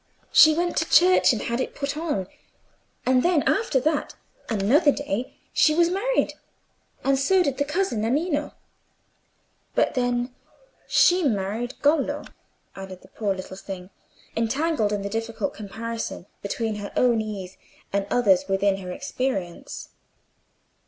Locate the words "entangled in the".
14.35-15.07